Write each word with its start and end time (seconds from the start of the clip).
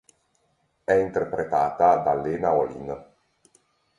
È 0.83 0.93
interpretata 0.93 1.97
da 1.97 2.15
Lena 2.15 2.55
Olin. 2.55 3.05